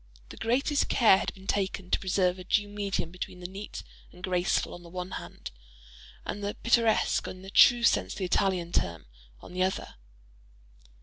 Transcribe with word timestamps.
The 0.29 0.37
greatest 0.37 0.89
care 0.89 1.19
had 1.19 1.31
been 1.35 1.45
taken 1.45 1.91
to 1.91 1.99
preserve 1.99 2.39
a 2.39 2.43
due 2.43 2.67
medium 2.67 3.11
between 3.11 3.39
the 3.39 3.45
neat 3.47 3.83
and 4.11 4.23
graceful 4.23 4.73
on 4.73 4.81
the 4.81 4.89
one 4.89 5.11
hand, 5.11 5.51
and 6.25 6.43
the 6.43 6.55
pittoresque, 6.55 7.27
in 7.27 7.43
the 7.43 7.51
true 7.51 7.83
sense 7.83 8.13
of 8.13 8.17
the 8.17 8.25
Italian 8.25 8.71
term, 8.71 9.05
on 9.41 9.53
the 9.53 9.61
other. 9.61 9.97